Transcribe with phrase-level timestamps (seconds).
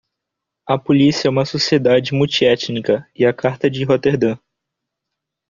[0.65, 4.35] A polícia em uma sociedade multiétnica e a carta de Roterdã.